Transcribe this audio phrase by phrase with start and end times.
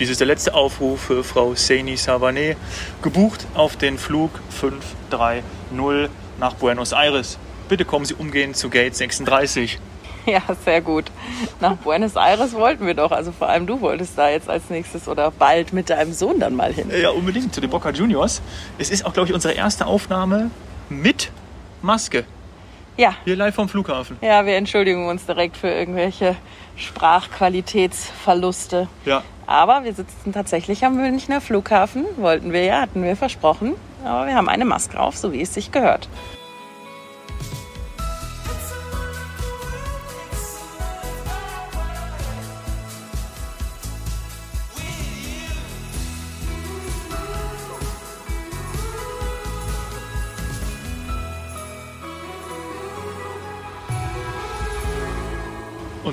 [0.00, 2.56] Dies ist der letzte Aufruf für Frau Seini Savané,
[3.02, 7.36] gebucht auf den Flug 530 nach Buenos Aires.
[7.68, 9.78] Bitte kommen Sie umgehend zu Gate 36.
[10.26, 11.10] Ja, sehr gut.
[11.60, 13.10] Nach Buenos Aires wollten wir doch.
[13.10, 16.54] Also vor allem du wolltest da jetzt als nächstes oder bald mit deinem Sohn dann
[16.54, 16.90] mal hin.
[16.90, 18.42] Ja, unbedingt zu den Boca Juniors.
[18.78, 20.50] Es ist auch, glaube ich, unsere erste Aufnahme
[20.90, 21.30] mit
[21.80, 22.24] Maske.
[23.00, 23.14] Ja.
[23.24, 24.18] Hier live vom Flughafen.
[24.20, 26.36] Ja, wir entschuldigen uns direkt für irgendwelche
[26.76, 28.88] Sprachqualitätsverluste.
[29.06, 29.22] Ja.
[29.46, 32.04] Aber wir sitzen tatsächlich am Münchner Flughafen.
[32.16, 33.72] Wollten wir ja, hatten wir versprochen.
[34.04, 36.10] Aber wir haben eine Maske auf, so wie es sich gehört.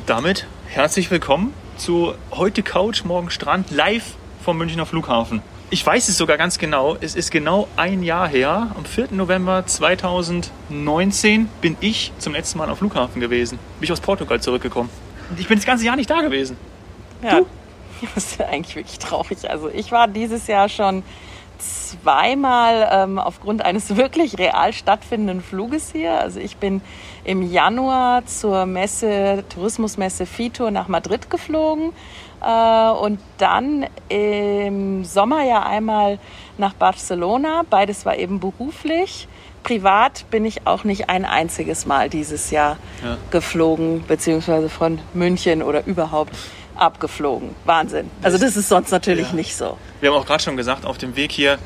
[0.08, 5.42] Damit herzlich willkommen zu heute Couch, morgen Strand, live vom Münchner Flughafen.
[5.70, 6.96] Ich weiß es sogar ganz genau.
[7.02, 8.72] Es ist genau ein Jahr her.
[8.78, 9.10] Am 4.
[9.12, 13.60] November 2019 bin ich zum letzten Mal am Flughafen gewesen.
[13.80, 14.90] Bin ich aus Portugal zurückgekommen.
[15.38, 16.56] Ich bin das ganze Jahr nicht da gewesen.
[17.22, 17.42] Ja,
[18.16, 19.50] das ist eigentlich wirklich traurig.
[19.50, 21.04] Also ich war dieses Jahr schon
[21.58, 26.20] zweimal ähm, aufgrund eines wirklich real stattfindenden Fluges hier.
[26.20, 26.82] Also ich bin
[27.24, 31.92] im Januar zur Messe, Tourismusmesse FITO nach Madrid geflogen
[32.42, 36.20] äh, und dann im Sommer ja einmal
[36.58, 37.64] nach Barcelona.
[37.70, 39.28] Beides war eben beruflich.
[39.64, 43.18] Privat bin ich auch nicht ein einziges Mal dieses Jahr Ja.
[43.32, 46.34] geflogen, beziehungsweise von München oder überhaupt
[46.80, 47.50] abgeflogen.
[47.66, 48.10] Wahnsinn.
[48.22, 49.34] Also das ist sonst natürlich Ja.
[49.36, 49.78] nicht so.
[50.02, 51.58] Wir haben auch gerade schon gesagt, auf dem Weg hier,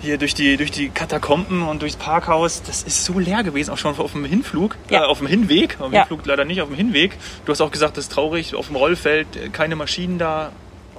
[0.00, 3.78] hier durch, die, durch die Katakomben und durchs Parkhaus, das ist so leer gewesen, auch
[3.78, 5.02] schon auf dem Hinflug, Ja.
[5.02, 5.76] äh, auf dem Hinweg.
[5.80, 6.00] Auf dem Ja.
[6.00, 7.16] Hinflug leider nicht, auf dem Hinweg.
[7.44, 10.50] Du hast auch gesagt, das ist traurig, auf dem Rollfeld äh, keine Maschinen da.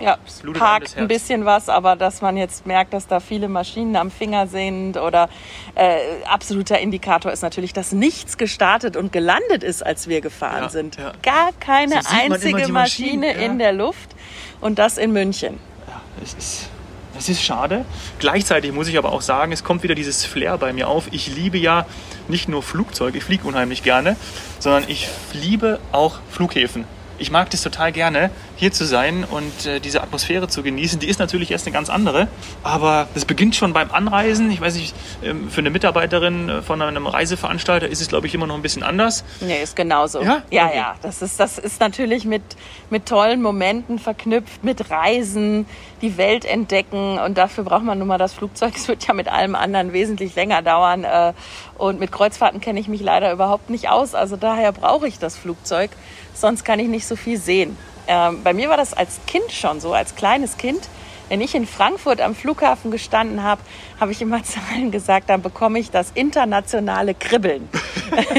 [0.03, 3.47] Ja, es das parkt ein bisschen was, aber dass man jetzt merkt, dass da viele
[3.47, 5.29] Maschinen am Finger sind oder
[5.75, 5.97] äh,
[6.29, 10.97] absoluter Indikator ist natürlich, dass nichts gestartet und gelandet ist, als wir gefahren Ja, sind.
[10.97, 11.13] ja.
[11.21, 14.13] Gar keine So einzige Maschine in der Luft
[14.59, 15.58] und das in München.
[15.87, 16.69] Ja, es ist,
[17.17, 17.86] es ist schade.
[18.19, 21.08] Gleichzeitig muss ich aber auch sagen, es kommt wieder dieses Flair bei mir auf.
[21.11, 21.86] Ich liebe ja
[22.27, 24.17] nicht nur Flugzeuge, ich fliege unheimlich gerne,
[24.59, 26.86] sondern ich liebe auch Flughäfen.
[27.19, 28.31] Ich mag das total gerne,
[28.63, 30.97] hier zu sein und äh, diese Atmosphäre zu genießen.
[30.97, 32.29] Die ist natürlich erst eine ganz andere,
[32.63, 34.49] aber das beginnt schon beim Anreisen.
[34.51, 38.33] Ich weiß nicht, ähm, für eine Mitarbeiterin äh, von einem Reiseveranstalter ist es, glaube ich,
[38.33, 39.25] immer noch ein bisschen anders.
[39.41, 40.21] Nee, ist genauso.
[40.21, 40.43] Ja?
[40.49, 40.77] ja, Okay.
[40.77, 40.95] ja.
[41.01, 42.41] Das ist, das ist natürlich mit,
[42.89, 45.65] mit tollen Momenten verknüpft, mit Reisen,
[46.01, 47.19] die Welt entdecken.
[47.19, 48.73] Und dafür braucht man nun mal das Flugzeug.
[48.77, 51.03] Es wird ja mit allem anderen wesentlich länger dauern.
[51.03, 51.33] äh,
[51.77, 54.15] Und mit Kreuzfahrten kenne ich mich leider überhaupt nicht aus.
[54.15, 55.91] Also daher brauche ich das Flugzeug.
[56.33, 57.75] Sonst kann ich nicht so viel sehen.
[58.08, 60.87] Ähm, Bei mir war das als Kind schon so, als kleines Kind.
[61.30, 63.61] Wenn ich in Frankfurt am Flughafen gestanden habe,
[63.99, 67.69] habe ich immer zu allen gesagt, dann bekomme ich das internationale Kribbeln.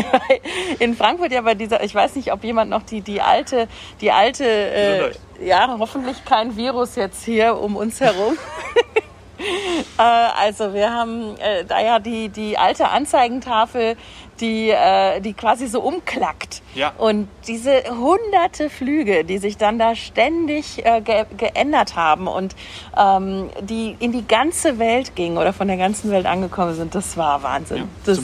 [0.79, 3.67] In Frankfurt ja bei dieser, ich weiß nicht, ob jemand noch die, die alte,
[4.01, 8.37] die alte, äh, ja, hoffentlich kein Virus jetzt hier um uns herum.
[9.99, 13.97] Äh, also wir haben äh, da ja die, die alte Anzeigentafel,
[14.41, 16.63] die, äh, die quasi so umklackt.
[16.75, 16.93] Ja.
[16.99, 22.55] Und diese hunderte Flüge, die sich dann da ständig äh, ge geändert haben und
[22.99, 27.17] ähm, die in die ganze Welt gingen oder von der ganzen Welt angekommen sind, das
[27.17, 27.89] war Wahnsinn.
[28.05, 28.23] das, so,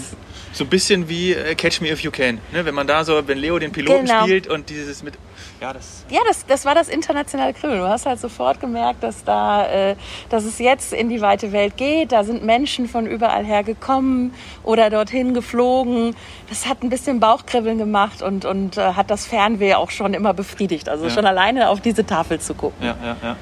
[0.53, 2.39] so ein bisschen wie äh, Catch Me If You Can.
[2.53, 2.65] Ne?
[2.65, 4.23] Wenn man da so, wenn Leo den Piloten Genau.
[4.23, 5.15] spielt und dieses mit,
[5.61, 7.81] ja, das Ja, das, das war das internationale Kribbeln.
[7.81, 9.97] Du hast halt sofort gemerkt, dass da, äh,
[10.29, 12.13] dass es jetzt in die weite Welt geht.
[12.13, 16.17] Da sind Menschen von überall her gekommen oder dorthin geflogen.
[16.49, 20.35] Das hat ein bisschen Bauchkribbeln gemacht und, und äh, hat das Fernweh auch schon immer
[20.35, 20.89] befriedigt.
[20.89, 21.11] Also Ja.
[21.11, 22.85] schon alleine auf diese Tafel zu gucken.
[22.85, 23.37] Ja, ja, ja.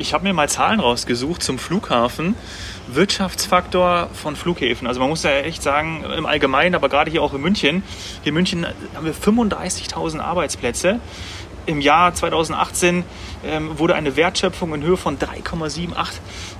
[0.00, 2.34] Ich habe mir mal Zahlen rausgesucht zum Flughafen.
[2.88, 4.86] Wirtschaftsfaktor von Flughäfen.
[4.86, 7.82] Also man muss ja echt sagen, im Allgemeinen, aber gerade hier auch in München.
[8.22, 11.00] Hier in München haben wir 35.000 Arbeitsplätze.
[11.66, 13.04] Im Jahr 2018
[13.44, 15.92] ähm, wurde eine Wertschöpfung in Höhe von 3,78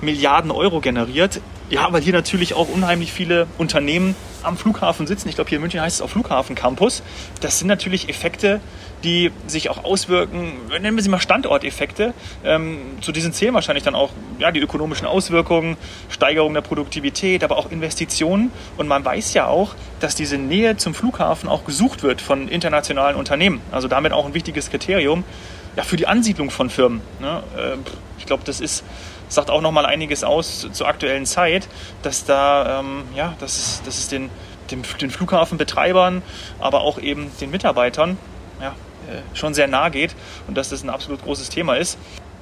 [0.01, 1.41] Milliarden Euro generiert.
[1.71, 5.29] Ja, weil hier natürlich auch unheimlich viele Unternehmen am Flughafen sitzen.
[5.29, 7.01] Ich glaube, hier in München heißt es auch Flughafen Campus.
[7.39, 8.61] Das sind natürlich Effekte,
[9.03, 12.13] die sich auch auswirken, nennen wir sie mal Standorteffekte.
[12.43, 15.77] Ähm, zu diesen zählen wahrscheinlich dann auch ja, die ökonomischen Auswirkungen,
[16.09, 18.51] Steigerung der Produktivität, aber auch Investitionen.
[18.77, 23.15] Und man weiß ja auch, dass diese Nähe zum Flughafen auch gesucht wird von internationalen
[23.15, 23.61] Unternehmen.
[23.71, 25.23] Also damit auch ein wichtiges Kriterium
[25.75, 27.01] ja, für die Ansiedlung von Firmen.
[27.19, 27.43] Ne?
[27.57, 27.77] Äh,
[28.17, 28.83] ich glaube, das ist
[29.31, 31.69] sagt auch noch mal einiges aus zur aktuellen Zeit,
[32.01, 34.29] dass da ähm, ja, dass es, dass es den,
[34.69, 36.21] den, den Flughafenbetreibern,
[36.59, 38.17] aber auch eben den Mitarbeitern
[38.61, 38.75] ja,
[39.33, 40.15] schon sehr nahe geht
[40.47, 41.97] und dass das ein absolut großes Thema ist.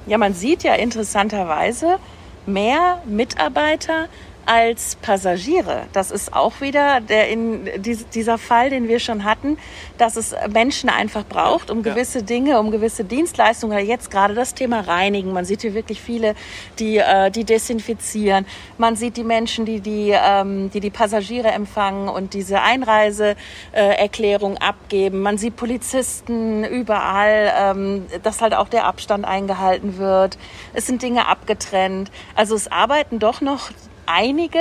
[0.06, 1.98] Ja, man sieht ja interessanterweise
[2.46, 4.08] mehr Mitarbeiter
[4.46, 5.82] als Passagiere.
[5.92, 9.58] Das ist auch wieder der in dieser Fall, den wir schon hatten,
[9.98, 13.86] dass es Menschen einfach braucht, um gewisse Dinge, um gewisse Dienstleistungen.
[13.86, 15.32] Jetzt gerade das Thema Reinigen.
[15.32, 16.34] Man sieht hier wirklich viele,
[16.78, 18.46] die äh, die desinfizieren.
[18.78, 25.20] Man sieht die Menschen, die die ähm, die, die Passagiere empfangen und diese Einreiseerklärung abgeben.
[25.20, 30.38] Man sieht Polizisten überall, ähm, dass halt auch der Abstand eingehalten wird.
[30.74, 32.10] Es sind Dinge abgetrennt.
[32.34, 33.70] Also es arbeiten doch noch
[34.10, 34.60] einige.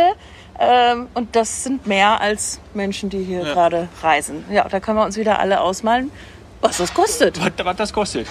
[0.60, 3.54] Ähm, und das sind mehr als Menschen, die hier ja.
[3.54, 4.44] gerade reisen.
[4.52, 6.12] Ja, da können wir uns wieder alle ausmalen,
[6.60, 7.40] was das kostet.
[7.40, 8.28] Was, was das kostet.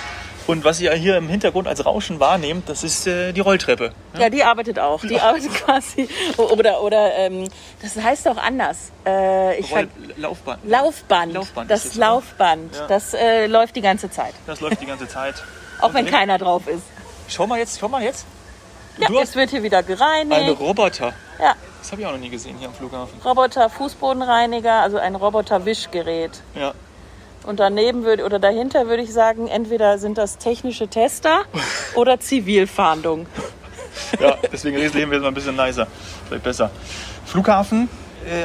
[0.47, 3.93] Und was ihr hier im Hintergrund als Rauschen wahrnehmt, das ist äh, die Rolltreppe.
[4.15, 4.21] Ja?
[4.21, 5.03] ja, die arbeitet auch.
[5.03, 6.09] Die arbeitet quasi.
[6.39, 7.49] Oder, oder ähm,
[7.83, 8.91] das heißt auch anders.
[9.07, 10.65] Äh, ich Roll Laufband.
[10.65, 11.33] Laufband.
[11.35, 11.71] Laufband.
[11.71, 12.75] Das Laufband.
[12.75, 12.87] Ja.
[12.87, 14.33] Das äh, läuft die ganze Zeit.
[14.47, 15.35] Das läuft die ganze Zeit.
[15.81, 16.85] auch wenn keiner drauf ist.
[17.29, 18.25] Schau mal jetzt, schau mal jetzt.
[18.99, 20.41] Ja, es wird hier wieder gereinigt.
[20.41, 21.13] Ein Roboter.
[21.41, 21.55] Ja.
[21.81, 23.21] Das habe ich auch noch nie gesehen hier am Flughafen.
[23.25, 26.43] Roboter Fußbodenreiniger, also ein Roboter Wischgerät.
[26.55, 26.75] Ja.
[27.47, 31.45] Und daneben würde oder dahinter würde ich sagen, entweder sind das technische Tester
[31.95, 33.27] oder Zivilfahndung.
[34.21, 35.87] ja, deswegen leben wir jetzt mal ein bisschen nicer.
[36.27, 36.71] Vielleicht besser.
[37.25, 37.89] Flughafen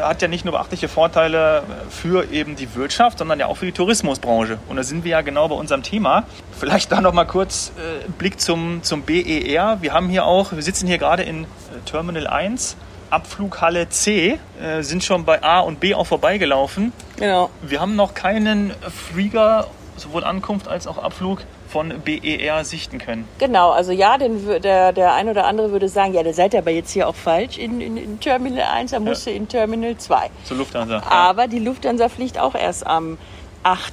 [0.01, 3.71] hat ja nicht nur beachtliche Vorteile für eben die Wirtschaft, sondern ja auch für die
[3.71, 4.57] Tourismusbranche.
[4.69, 6.25] Und da sind wir ja genau bei unserem Thema.
[6.57, 9.77] Vielleicht da noch mal kurz äh, Blick zum, zum BER.
[9.81, 11.47] Wir haben hier auch, wir sitzen hier gerade in äh,
[11.85, 12.77] Terminal 1,
[13.09, 16.93] Abflughalle C, äh, sind schon bei A und B auch vorbeigelaufen.
[17.17, 17.49] Genau.
[17.61, 18.73] Wir haben noch keinen
[19.11, 19.67] Flieger,
[19.97, 21.43] sowohl Ankunft als auch Abflug
[21.73, 23.27] von BER sichten können.
[23.39, 26.59] Genau, also ja, den, der, der ein oder andere würde sagen, ja, da seid ihr
[26.59, 29.31] aber jetzt hier auch falsch in, in, in Terminal 1, da musst ja.
[29.31, 30.29] du in Terminal 2.
[30.43, 30.97] Zur Lufthansa.
[30.97, 31.03] Ja.
[31.09, 33.17] Aber die Lufthansa fliegt auch erst am
[33.63, 33.91] 8.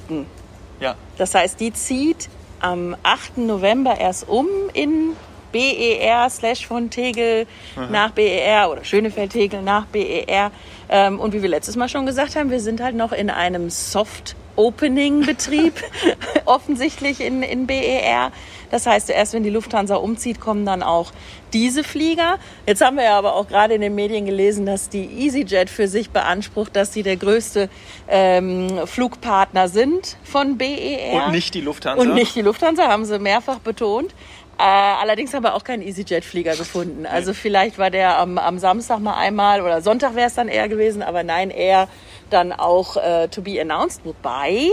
[0.79, 0.93] Ja.
[1.17, 2.29] Das heißt, die zieht
[2.59, 3.39] am 8.
[3.39, 5.15] November erst um in
[5.51, 7.91] BER slash von Tegel mhm.
[7.91, 10.51] nach BER oder Schönefeld-Tegel nach BER.
[10.87, 13.71] Ähm, und wie wir letztes Mal schon gesagt haben, wir sind halt noch in einem
[13.71, 15.73] Soft- Opening-Betrieb,
[16.45, 18.31] offensichtlich in, in BER.
[18.71, 21.11] Das heißt, erst wenn die Lufthansa umzieht, kommen dann auch
[21.51, 22.37] diese Flieger.
[22.65, 25.89] Jetzt haben wir ja aber auch gerade in den Medien gelesen, dass die EasyJet für
[25.89, 27.69] sich beansprucht, dass sie der größte
[28.07, 31.25] ähm, Flugpartner sind von BER.
[31.25, 32.01] Und nicht die Lufthansa.
[32.01, 34.15] Und nicht die Lufthansa, haben sie mehrfach betont.
[34.57, 37.05] Äh, allerdings haben wir auch keinen EasyJet-Flieger gefunden.
[37.05, 40.69] Also vielleicht war der am, am Samstag mal einmal oder Sonntag wäre es dann eher
[40.69, 41.87] gewesen, aber nein, eher
[42.29, 44.01] dann auch äh, to be announced.
[44.05, 44.69] Wobei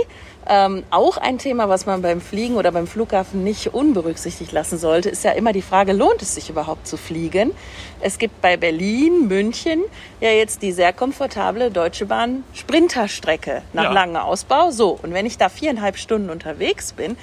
[0.50, 5.10] ähm, auch ein Thema, was man beim Fliegen oder beim Flughafen nicht unberücksichtigt lassen sollte,
[5.10, 7.52] ist ja immer die Frage, lohnt es sich überhaupt zu fliegen?
[8.00, 9.82] Es gibt bei Berlin, München
[10.20, 13.92] ja jetzt die sehr komfortable Deutsche Bahn Sprinterstrecke nach ja.
[13.92, 14.70] langem Ausbau.
[14.70, 17.16] So, und wenn ich da viereinhalb Stunden unterwegs bin,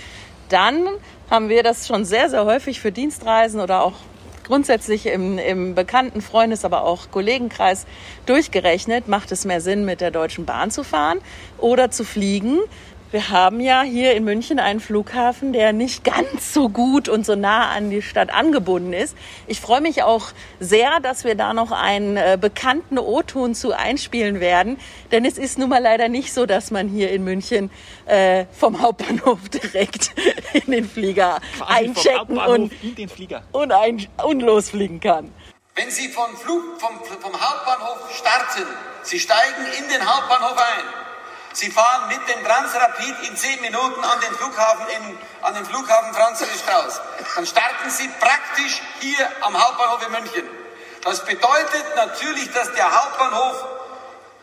[0.49, 0.87] dann
[1.29, 3.93] haben wir das schon sehr, sehr häufig für Dienstreisen oder auch
[4.45, 7.85] grundsätzlich im, im bekannten Freundes-, aber auch Kollegenkreis
[8.25, 11.19] durchgerechnet, macht es mehr Sinn, mit der Deutschen Bahn zu fahren
[11.57, 12.59] oder zu fliegen,
[13.15, 17.37] wir haben ja hier in München einen Flughafen, der nicht ganz so gut und so
[17.37, 19.15] nah an die Stadt angebunden ist.
[19.47, 24.41] Ich freue mich auch sehr, dass wir da noch einen äh, bekannten O-Ton zu einspielen
[24.41, 24.77] werden,
[25.13, 27.71] denn es ist nun mal leider nicht so, dass man hier in München
[28.05, 30.13] äh, vom Hauptbahnhof direkt
[30.51, 32.73] in den Flieger einchecken und,
[33.53, 35.31] und, ein, und losfliegen kann.
[35.73, 38.67] Wenn Sie vom, Flug, vom, vom Hauptbahnhof starten,
[39.03, 41.04] Sie steigen in den Hauptbahnhof ein
[41.55, 46.13] Sie fahren mit dem Transrapid in zehn Minuten an den Flughafen, in, an den Flughafen
[46.13, 47.01] Franz Strauß.
[47.33, 50.49] Dann starten Sie praktisch hier am Hauptbahnhof in München.
[51.01, 53.63] Das bedeutet natürlich, dass der Hauptbahnhof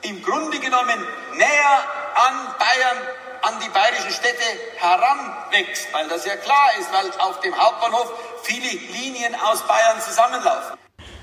[0.01, 2.97] im Grunde genommen näher an Bayern,
[3.43, 4.45] an die bayerischen Städte
[4.79, 8.11] heranwächst, weil das ja klar ist, weil auf dem Hauptbahnhof
[8.45, 10.79] viele Linien aus Bayern zusammenlaufen.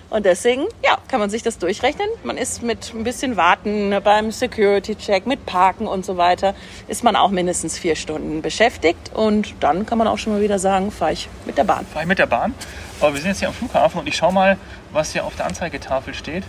[0.09, 2.07] Und deswegen, ja, kann man sich das durchrechnen.
[2.23, 6.55] Man ist mit ein bisschen Warten beim Security-Check, mit Parken und so weiter,
[6.87, 9.11] ist man auch mindestens vier Stunden beschäftigt.
[9.13, 11.85] Und dann kann man auch schon mal wieder sagen, fahre ich mit der Bahn.
[11.85, 12.55] Fahre ich mit der Bahn.
[12.99, 14.57] Aber wir sind jetzt hier am Flughafen und ich schaue mal,
[14.91, 16.43] was hier auf der Anzeigetafel steht.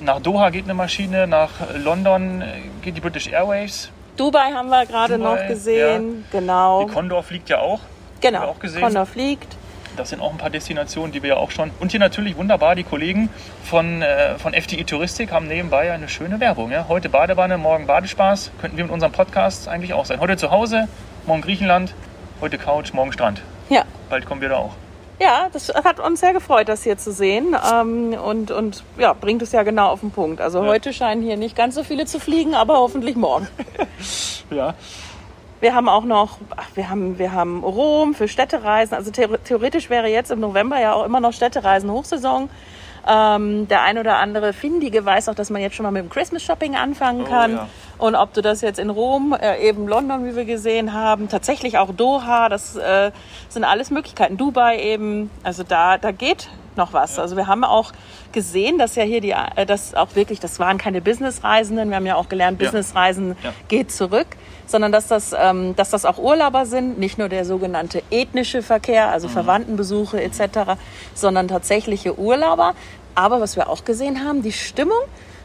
[0.00, 2.44] Nach Doha geht eine Maschine, nach London
[2.82, 3.90] geht die British Airways.
[4.16, 6.40] Dubai haben wir gerade noch gesehen, ja.
[6.40, 6.84] genau.
[6.84, 7.80] Die Condor fliegt ja auch.
[8.20, 9.56] Genau, auch Condor fliegt.
[9.96, 11.70] Das sind auch ein paar Destinationen, die wir ja auch schon.
[11.78, 13.28] Und hier natürlich wunderbar die Kollegen
[13.62, 16.70] von, äh, von FDI Touristik haben nebenbei eine schöne Werbung.
[16.70, 16.86] Ja?
[16.88, 18.52] Heute Badewanne, morgen Badespaß.
[18.60, 20.20] Könnten wir mit unserem Podcast eigentlich auch sein.
[20.20, 20.88] Heute zu Hause,
[21.26, 21.94] morgen Griechenland,
[22.40, 23.42] heute Couch, morgen Strand.
[23.68, 23.84] Ja.
[24.08, 24.74] Bald kommen wir da auch.
[25.20, 27.54] Ja, das hat uns sehr gefreut, das hier zu sehen.
[27.72, 30.40] Ähm, und, und ja, bringt es ja genau auf den Punkt.
[30.40, 30.68] Also ja.
[30.68, 33.46] heute scheinen hier nicht ganz so viele zu fliegen, aber hoffentlich morgen.
[34.50, 34.74] ja.
[35.62, 38.96] Wir haben auch noch, ach, wir haben, wir haben Rom für Städtereisen.
[38.96, 42.50] Also theoretisch wäre jetzt im November ja auch immer noch Städtereisen Hochsaison.
[43.06, 46.10] Ähm, der ein oder andere Findige weiß auch, dass man jetzt schon mal mit dem
[46.10, 47.52] Christmas Shopping anfangen kann.
[47.52, 47.68] Oh, ja.
[47.98, 51.78] Und ob du das jetzt in Rom, äh, eben London, wie wir gesehen haben, tatsächlich
[51.78, 53.12] auch Doha, das äh,
[53.48, 54.36] sind alles Möglichkeiten.
[54.36, 57.20] Dubai eben, also da, da geht noch was.
[57.20, 57.92] Also wir haben auch
[58.32, 61.90] gesehen, dass ja hier die, äh, das auch wirklich, das waren keine Businessreisenden.
[61.90, 63.52] Wir haben ja auch gelernt, Businessreisen ja.
[63.68, 64.26] geht zurück,
[64.66, 69.08] sondern dass das, ähm, dass das auch Urlauber sind, nicht nur der sogenannte ethnische Verkehr,
[69.10, 69.32] also mhm.
[69.32, 70.76] Verwandtenbesuche etc.,
[71.14, 72.74] sondern tatsächliche Urlauber.
[73.14, 75.00] Aber was wir auch gesehen haben, die Stimmung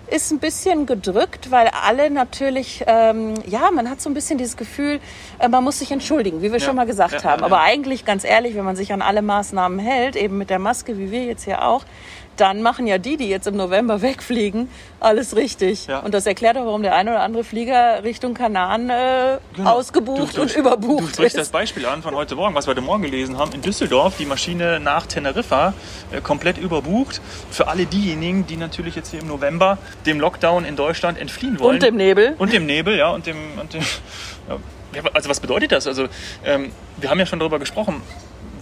[0.10, 4.56] ist ein bisschen gedrückt, weil alle natürlich, ähm, ja, man hat so ein bisschen dieses
[4.56, 5.00] Gefühl,
[5.40, 6.66] äh, man muss sich entschuldigen, wie wir ja.
[6.66, 7.42] schon mal gesagt ja, haben.
[7.42, 10.60] Ja, Aber eigentlich, ganz ehrlich, wenn man sich an alle Maßnahmen hält, eben mit der
[10.60, 11.84] Maske, wie wir jetzt hier auch,
[12.38, 15.88] dann machen ja die, die jetzt im November wegfliegen, alles richtig.
[15.88, 16.00] Ja.
[16.00, 19.72] Und das erklärt auch, warum der eine oder andere Flieger Richtung Kanaren äh, genau.
[19.72, 22.82] ausgebucht du, und überbucht du sprichst das Beispiel an von heute Morgen, was wir heute
[22.82, 23.52] Morgen gelesen haben.
[23.54, 25.74] In Düsseldorf die Maschine nach Teneriffa
[26.12, 27.22] äh, komplett überbucht.
[27.52, 31.76] Für alle diejenigen, die natürlich jetzt hier im November dem Lockdown in Deutschland entfliehen wollen.
[31.76, 32.36] Und dem Nebel.
[32.38, 33.10] Und dem Nebel, ja.
[33.12, 33.82] Und dem, und dem
[34.50, 34.58] ja.
[35.14, 35.88] Also was bedeutet das?
[35.88, 36.08] Also
[36.46, 38.02] ähm, wir haben ja schon darüber gesprochen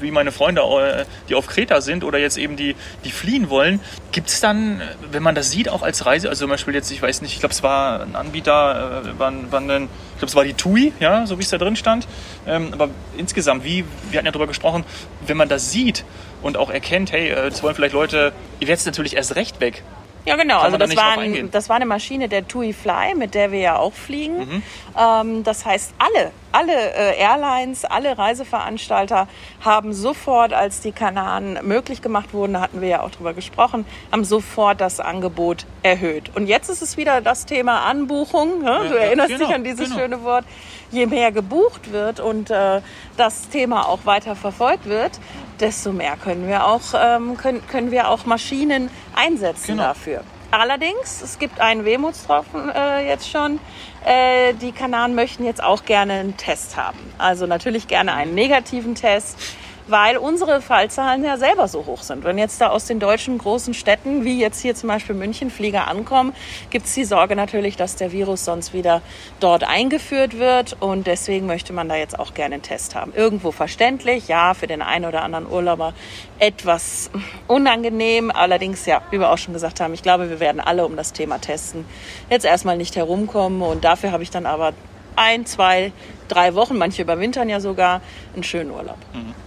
[0.06, 3.80] wie meine Freunde, äh, die auf Kreta sind oder jetzt eben die, die fliehen wollen,
[4.12, 4.82] gibt es dann,
[5.12, 7.40] wenn man das sieht, auch als Reise, also zum Beispiel jetzt, ich weiß nicht, ich
[7.40, 10.94] glaube, es war ein Anbieter, äh, war, war ein, ich glaube, es war die TUI,
[11.00, 12.08] ja, so wie es da drin stand.
[12.48, 14.86] Ähm, aber insgesamt, wie, wir hatten ja darüber gesprochen,
[15.26, 16.06] wenn man das sieht
[16.42, 19.84] und auch erkennt, hey, äh, das wollen vielleicht Leute, ihr werdet natürlich erst recht weg.
[20.26, 20.60] Ja, genau.
[20.60, 23.78] also das war, ein, das war eine Maschine der TUI Fly, mit der wir ja
[23.78, 24.40] auch fliegen.
[24.40, 24.64] Mhm.
[24.98, 29.28] Ähm, das heißt, alle, alle äh, Airlines, alle Reiseveranstalter
[29.62, 33.86] haben sofort, als die Kanaren möglich gemacht wurden, da hatten wir ja auch drüber gesprochen,
[34.12, 36.32] haben sofort das Angebot erhöht.
[36.36, 38.64] Und jetzt ist es wieder das Thema Anbuchung.
[38.64, 38.72] Ne?
[38.72, 40.00] Ja, du erinnerst genau, dich an dieses genau.
[40.00, 40.46] schöne Wort.
[40.92, 42.82] Je mehr gebucht wird und äh,
[43.18, 45.20] das Thema auch weiter verfolgt wird,
[45.60, 49.84] desto mehr können wir auch, ähm, können, können wir auch Maschinen einsetzen genau.
[49.84, 50.24] dafür.
[50.52, 53.60] Allerdings, es gibt einen Wehmutstropfen äh, jetzt schon.
[54.06, 57.00] Äh, die Kanaren möchten jetzt auch gerne einen Test haben.
[57.18, 59.38] Also natürlich gerne einen negativen Test
[59.88, 62.24] weil unsere Fallzahlen ja selber so hoch sind.
[62.24, 65.88] Wenn jetzt da aus den deutschen großen Städten, wie jetzt hier zum Beispiel München, Flieger
[65.88, 66.34] ankommen,
[66.70, 69.02] gibt es die Sorge natürlich, dass der Virus sonst wieder
[69.40, 70.78] dort eingeführt wird.
[70.80, 73.14] Und deswegen möchte man da jetzt auch gerne einen Test haben.
[73.16, 75.94] Irgendwo verständlich, ja, für den einen oder anderen Urlauber
[76.40, 77.12] etwas
[77.48, 78.32] unangenehm.
[78.32, 81.14] Allerdings, ja, wie wir auch schon gesagt haben, ich glaube, wir werden alle um das
[81.14, 81.86] Thema Testen
[82.30, 83.62] jetzt erstmal nicht herumkommen.
[83.62, 84.74] Und dafür habe ich dann aber
[85.16, 85.92] ein, zwei,
[86.28, 88.02] drei Wochen, manche überwintern ja sogar,
[88.34, 88.98] einen schönen Urlaub.
[89.14, 89.45] Mhm.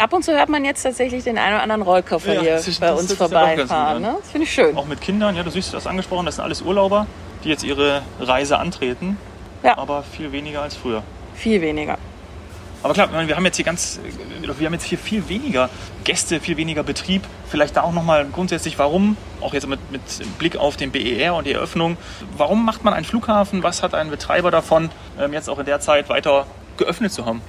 [0.00, 2.80] Ab und zu hört man jetzt tatsächlich den einen oder anderen Rollkoffer ja, hier ist,
[2.80, 4.00] bei uns vorbeifahren.
[4.00, 4.16] Ne?
[4.18, 4.74] Das finde ich schön.
[4.74, 7.06] Auch mit Kindern, ja, du siehst das angesprochen, das sind alles Urlauber,
[7.44, 9.18] die jetzt ihre Reise antreten.
[9.62, 9.76] Ja.
[9.76, 11.02] Aber viel weniger als früher.
[11.34, 11.98] Viel weniger.
[12.82, 14.00] Aber klar, wir haben jetzt hier ganz,
[14.40, 15.68] wir haben jetzt hier viel weniger
[16.04, 17.22] Gäste, viel weniger Betrieb.
[17.50, 20.00] Vielleicht da auch nochmal grundsätzlich, warum, auch jetzt mit, mit
[20.38, 21.98] Blick auf den BER und die Eröffnung,
[22.38, 23.62] warum macht man einen Flughafen?
[23.62, 24.88] Was hat ein Betreiber davon,
[25.18, 26.46] ähm, jetzt auch in der Zeit weiter
[26.78, 27.42] geöffnet zu haben?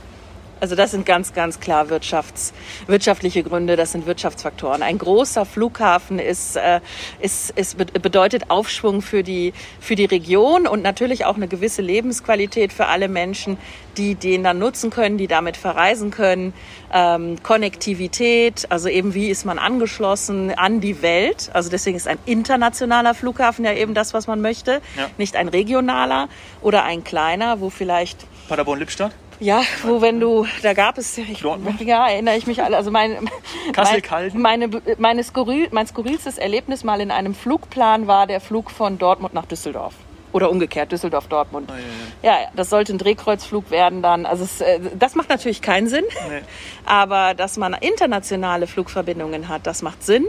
[0.62, 2.53] Also das sind ganz, ganz klar wirtschafts-,
[2.86, 4.84] wirtschaftliche Gründe, das sind Wirtschaftsfaktoren.
[4.84, 6.82] Ein großer Flughafen ist, äh,
[7.20, 12.72] ist, ist, bedeutet Aufschwung für die, für die Region und natürlich auch eine gewisse Lebensqualität
[12.74, 13.58] für alle Menschen,
[13.98, 16.53] die den dann nutzen können, die damit verreisen können.
[16.94, 21.50] Ähm, Konnektivität, also eben wie ist man angeschlossen an die Welt.
[21.53, 25.10] Also deswegen ist ein internationaler Flughafen ja eben das, was man möchte, ja.
[25.18, 26.30] nicht ein regionaler
[26.62, 29.12] oder ein kleiner, wo vielleicht Paderborn-Lippstadt?
[29.41, 31.41] Ja, wo wenn du, da gab es, ich,
[31.79, 33.27] ja, erinnere ich mich alle, also mein,
[33.75, 34.69] mein, meine,
[35.00, 39.48] meine skurril, mein skurrilstes Erlebnis mal in einem Flugplan war der Flug von Dortmund nach
[39.48, 39.95] Düsseldorf.
[40.31, 41.69] Oder umgekehrt, Düsseldorf-Dortmund.
[41.71, 41.75] Oh,
[42.24, 42.41] ja, ja.
[42.41, 44.25] ja, das sollte ein Drehkreuzflug werden dann.
[44.25, 46.05] Also es, äh, das macht natürlich keinen Sinn.
[46.29, 46.41] Nee.
[46.86, 50.25] Aber dass man internationale Flugverbindungen hat, das macht Sinn.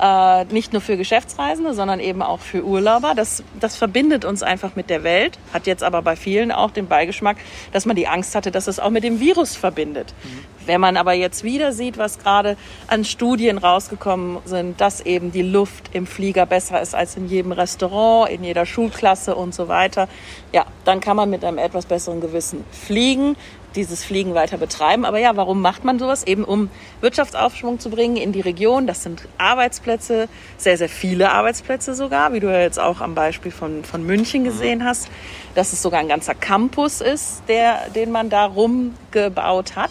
[0.00, 3.14] Äh, nicht nur für Geschäftsreisende, sondern eben auch für Urlauber.
[3.14, 5.38] Das, das verbindet uns einfach mit der Welt.
[5.52, 7.36] Hat jetzt aber bei vielen auch den Beigeschmack,
[7.72, 10.14] dass man die Angst hatte, dass es auch mit dem Virus verbindet.
[10.24, 10.52] Mhm.
[10.66, 12.56] Wenn man aber jetzt wieder sieht, was gerade
[12.86, 17.52] an Studien rausgekommen sind, dass eben die Luft im Flieger besser ist als in jedem
[17.52, 20.08] Restaurant, in jeder Schulklasse und so weiter,
[20.52, 23.36] ja, dann kann man mit einem etwas besseren Gewissen fliegen,
[23.76, 25.04] dieses Fliegen weiter betreiben.
[25.04, 26.26] Aber ja, warum macht man sowas?
[26.26, 28.86] Eben um Wirtschaftsaufschwung zu bringen in die Region.
[28.86, 33.52] Das sind Arbeitsplätze, sehr, sehr viele Arbeitsplätze sogar, wie du ja jetzt auch am Beispiel
[33.52, 34.84] von, von München gesehen mhm.
[34.84, 35.08] hast,
[35.54, 39.90] dass es sogar ein ganzer Campus ist, der, den man da rumgebaut hat.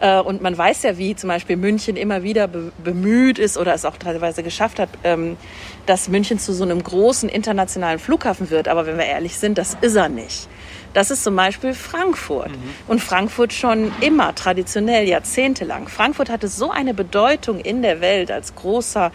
[0.00, 3.84] Äh, und man weiß ja, wie zum Beispiel München immer wieder bemüht ist oder es
[3.84, 5.36] auch teilweise geschafft hat, ähm,
[5.86, 8.68] dass München zu so einem großen internationalen Flughafen wird.
[8.68, 10.48] Aber wenn wir ehrlich sind, das ist er nicht.
[10.96, 12.52] Das ist zum Beispiel Frankfurt.
[12.88, 15.88] Und Frankfurt schon immer, traditionell, jahrzehntelang.
[15.88, 19.12] Frankfurt hatte so eine Bedeutung in der Welt als großer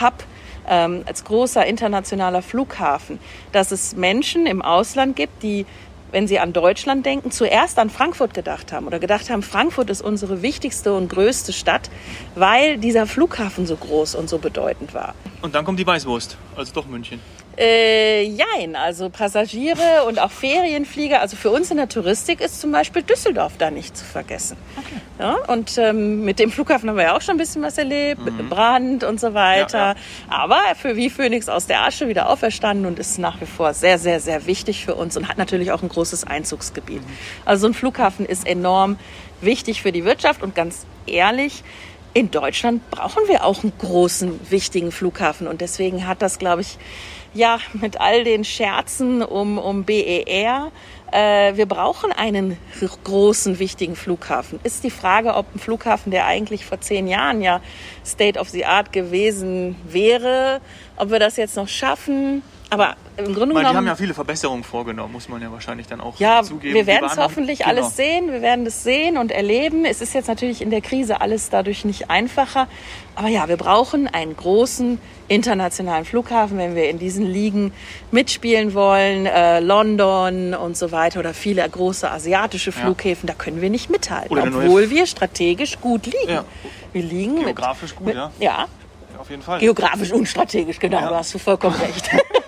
[0.00, 0.24] Hub
[0.68, 3.18] ähm, als großer internationaler Flughafen,
[3.50, 5.66] dass es Menschen im Ausland gibt, die
[6.12, 10.00] wenn sie an Deutschland denken, zuerst an Frankfurt gedacht haben oder gedacht haben, Frankfurt ist
[10.00, 11.90] unsere wichtigste und größte Stadt,
[12.36, 15.16] weil dieser Flughafen so groß und so bedeutend war.
[15.42, 17.18] Und dann kommt die Weißwurst, also doch München.
[17.56, 21.20] Äh, jein, also Passagiere und auch Ferienflieger.
[21.20, 24.56] Also für uns in der Touristik ist zum Beispiel Düsseldorf da nicht zu vergessen.
[24.76, 25.00] Okay.
[25.20, 28.22] Ja, und ähm, mit dem Flughafen haben wir ja auch schon ein bisschen was erlebt,
[28.24, 28.48] mhm.
[28.48, 29.78] Brand und so weiter.
[29.78, 29.96] Ja, ja.
[30.28, 33.98] Aber für wie Phoenix aus der Asche wieder auferstanden und ist nach wie vor sehr,
[33.98, 37.02] sehr, sehr wichtig für uns und hat natürlich auch ein großes Einzugsgebiet.
[37.02, 37.12] Mhm.
[37.44, 38.98] Also so ein Flughafen ist enorm
[39.40, 41.62] wichtig für die Wirtschaft und ganz ehrlich,
[42.14, 46.78] in Deutschland brauchen wir auch einen großen, wichtigen Flughafen und deswegen hat das, glaube ich,
[47.34, 50.70] ja, mit all den Scherzen um, um BER.
[51.12, 52.56] Äh, wir brauchen einen
[53.04, 54.58] großen, wichtigen Flughafen.
[54.62, 57.60] Ist die Frage, ob ein Flughafen, der eigentlich vor zehn Jahren ja
[58.04, 60.60] State of the Art gewesen wäre,
[60.96, 62.42] ob wir das jetzt noch schaffen.
[62.70, 63.70] Aber im Grunde genommen.
[63.70, 66.74] Die haben ja viele Verbesserungen vorgenommen, muss man ja wahrscheinlich dann auch ja, zugeben.
[66.74, 67.70] Wir werden es hoffentlich genau.
[67.70, 68.32] alles sehen.
[68.32, 69.84] Wir werden es sehen und erleben.
[69.84, 72.66] Es ist jetzt natürlich in der Krise alles dadurch nicht einfacher.
[73.14, 77.72] Aber ja, wir brauchen einen großen internationalen Flughafen, wenn wir in diesen Ligen
[78.10, 79.26] mitspielen wollen.
[79.26, 83.34] Äh, London und so weiter oder viele große asiatische Flughäfen, ja.
[83.34, 86.32] da können wir nicht mithalten, obwohl wir strategisch gut liegen.
[86.32, 86.44] Ja.
[86.92, 88.30] Wir liegen geografisch mit, gut, mit, ja.
[88.38, 88.66] Ja,
[89.18, 89.60] auf jeden Fall.
[89.60, 91.08] Geografisch und strategisch, genau, ja.
[91.08, 92.10] da hast du vollkommen recht.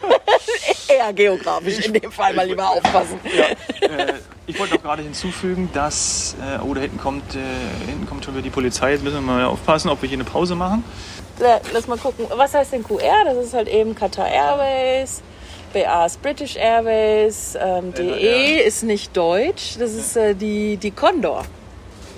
[0.97, 3.21] Eher geografisch in dem Fall mal lieber aufpassen.
[3.37, 3.89] Ja.
[3.89, 4.15] Äh,
[4.47, 8.35] ich wollte auch gerade hinzufügen, dass, äh, oh, da hinten kommt, äh, hinten kommt schon
[8.35, 8.93] wieder die Polizei.
[8.93, 10.85] Jetzt müssen wir mal aufpassen, ob wir hier eine Pause machen.
[11.73, 12.27] Lass mal gucken.
[12.35, 13.25] Was heißt denn QR?
[13.25, 15.23] Das ist halt eben Qatar Airways.
[15.77, 21.45] BA ist British Airways, ähm, DE ist nicht deutsch, das ist äh, die, die Condor.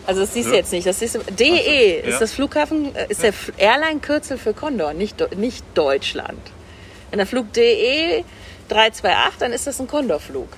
[0.07, 0.59] Also das siehst du ja.
[0.59, 0.87] jetzt nicht.
[0.87, 2.19] Das ist DE ist ja.
[2.21, 6.39] das Flughafen, äh, ist der Airline-Kürzel für Condor, nicht, nicht Deutschland.
[7.11, 8.25] Wenn der Flug DE
[8.69, 10.49] 328, dann ist das ein Condor-Flug.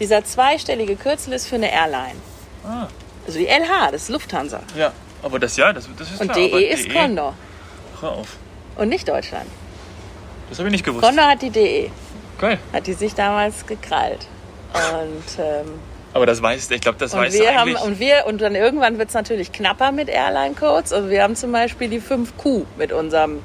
[0.00, 2.16] Dieser zweistellige Kürzel ist für eine Airline.
[2.64, 2.88] Ah.
[3.26, 4.60] Also die LH, das ist Lufthansa.
[4.76, 6.48] Ja, aber das ja, das, das ist Und klar.
[6.48, 7.34] DE ist DE, Condor.
[8.00, 8.36] Hör auf.
[8.76, 9.46] Und nicht Deutschland.
[10.48, 11.04] Das habe ich nicht gewusst.
[11.04, 11.90] Condor hat die DE.
[12.38, 12.58] Geil.
[12.72, 14.26] Hat die sich damals gekrallt.
[14.74, 15.80] Und ähm,
[16.12, 17.78] aber das weiß ich glaube, das und weiß wir eigentlich.
[17.78, 20.92] Haben, und wir und dann irgendwann wird es natürlich knapper mit Airline-Codes.
[20.92, 23.40] Also wir haben zum Beispiel die 5Q mit unserem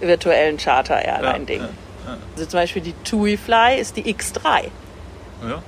[0.00, 1.60] virtuellen Charter-Airline-Ding.
[1.60, 1.85] Ja, ja, ja.
[2.34, 4.64] Also zum Beispiel die TUI Fly ist die X3.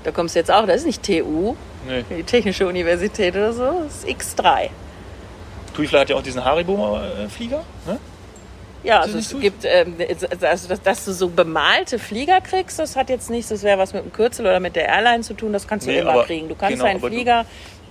[0.02, 1.54] Da kommst du jetzt auch, das ist nicht TU,
[1.86, 2.04] nee.
[2.10, 4.70] die Technische Universität oder so, das ist X3.
[5.74, 7.98] TUI Fly hat ja auch diesen Haribo-Flieger, ne?
[8.84, 9.96] Ja, also es gibt, ähm,
[10.40, 13.92] also dass, dass, du so bemalte Flieger kriegst, das hat jetzt nichts, das wäre was
[13.92, 16.48] mit dem Kürzel oder mit der Airline zu tun, das kannst du nee, immer kriegen.
[16.48, 17.44] Du kannst genau, einen Flieger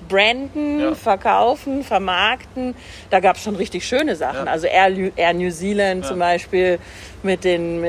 [0.07, 0.95] branden, ja.
[0.95, 2.73] verkaufen, vermarkten.
[3.09, 4.45] Da gab es schon richtig schöne Sachen.
[4.45, 4.51] Ja.
[4.51, 6.09] Also Air, Air, New Zealand ja.
[6.09, 6.79] zum Beispiel
[7.21, 7.83] mit den.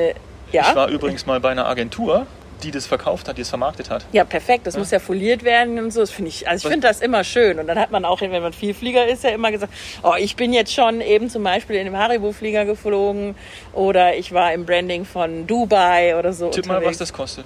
[0.51, 0.69] Ja.
[0.69, 2.25] Ich war übrigens mal bei einer Agentur,
[2.63, 4.05] die das verkauft hat, die es vermarktet hat.
[4.11, 4.67] Ja, perfekt.
[4.67, 4.79] Das ja.
[4.79, 6.01] muss ja foliert werden und so.
[6.01, 7.59] Das finde ich, also ich finde das immer schön.
[7.59, 10.35] Und dann hat man auch, wenn man viel Flieger ist, ja immer gesagt, oh, ich
[10.35, 13.35] bin jetzt schon eben zum Beispiel in dem Haribo-Flieger geflogen
[13.73, 16.49] oder ich war im Branding von Dubai oder so.
[16.49, 16.83] Tipp unterwegs.
[16.83, 17.45] mal, was das kostet.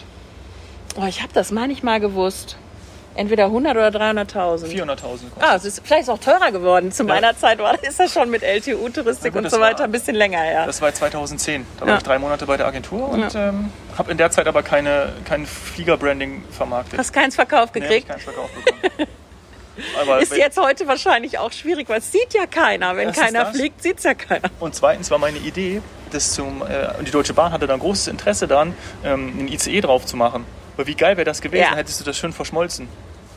[0.96, 2.58] Oh, ich habe das manchmal gewusst.
[3.16, 4.66] Entweder 100 oder 300.000.
[4.66, 4.98] 400.000
[5.40, 6.92] Ah, es ist vielleicht auch teurer geworden.
[6.92, 7.14] Zu ja.
[7.14, 10.40] meiner Zeit war, ist das schon mit LTU-Touristik und so weiter war, ein bisschen länger
[10.40, 10.66] her.
[10.66, 11.66] Das war 2010.
[11.80, 11.92] Da ja.
[11.92, 15.14] war ich drei Monate bei der Agentur und ähm, habe in der Zeit aber keine,
[15.26, 16.98] kein Fliegerbranding vermarktet.
[16.98, 18.08] Hast keins verkauft gekriegt?
[18.08, 19.08] Nee, keins verkauft bekommen.
[20.00, 22.96] Aber ist jetzt heute wahrscheinlich auch schwierig, weil es sieht ja keiner.
[22.96, 24.50] Wenn keiner fliegt, sieht es ja keiner.
[24.60, 28.48] Und zweitens war meine Idee, das zum, äh, die Deutsche Bahn hatte da großes Interesse
[28.48, 30.46] daran, ähm, einen ICE drauf zu machen.
[30.76, 31.76] Aber wie geil wäre das gewesen, ja.
[31.76, 32.88] hättest du das schön verschmolzen.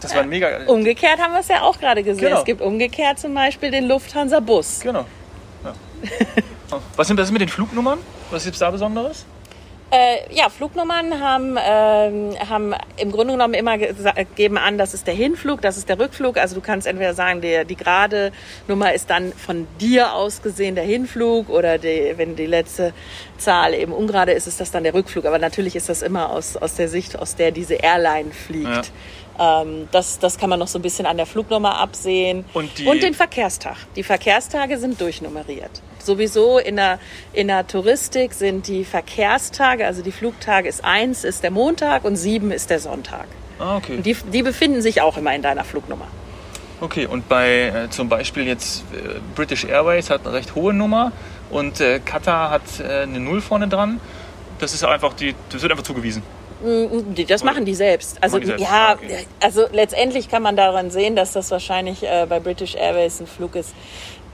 [0.01, 0.67] Das war ein mega.
[0.67, 2.25] Umgekehrt haben wir es ja auch gerade gesehen.
[2.25, 2.39] Genau.
[2.39, 4.81] Es gibt umgekehrt zum Beispiel den Lufthansa-Bus.
[4.81, 5.07] Genau.
[5.65, 5.75] Ja.
[6.97, 7.99] Was sind das mit den Flugnummern?
[8.31, 9.25] Was gibt es da Besonderes?
[9.89, 15.15] Äh, ja, Flugnummern haben, äh, haben im Grunde genommen immer geben an, das ist der
[15.15, 16.39] Hinflug, das ist der Rückflug.
[16.39, 18.33] Also du kannst entweder sagen, die, die gerade
[18.67, 22.93] Nummer ist dann von dir aus gesehen der Hinflug oder die, wenn die letzte
[23.39, 25.25] Zahl eben ungerade ist, ist das dann der Rückflug.
[25.25, 28.67] Aber natürlich ist das immer aus, aus der Sicht, aus der diese Airline fliegt.
[28.67, 28.83] Ja.
[29.39, 32.45] Ähm, das, das kann man noch so ein bisschen an der Flugnummer absehen.
[32.55, 33.77] Und, die und den Verkehrstag.
[33.97, 35.83] Die Verkehrstage sind durchnummeriert.
[35.99, 36.99] Sowieso in der,
[37.33, 42.17] in der Touristik sind die Verkehrstage, also die Flugtage ist eins ist der Montag und
[42.17, 43.27] sieben ist der Sonntag.
[43.59, 43.97] Ah, okay.
[43.97, 46.07] Und die, die befinden sich auch immer in deiner Flugnummer.
[46.81, 51.11] Okay, und bei äh, zum Beispiel jetzt äh, British Airways hat eine recht hohe Nummer
[51.51, 53.99] und äh, Qatar hat äh, eine Null vorne dran.
[54.59, 56.23] Das ist einfach die, das wird einfach zugewiesen.
[56.63, 58.17] Die- Das machen die selbst.
[58.23, 59.27] Also die selbst, ja, okay.
[59.41, 63.55] also letztendlich kann man daran sehen, dass das wahrscheinlich äh, bei British Airways ein Flug
[63.57, 63.75] ist,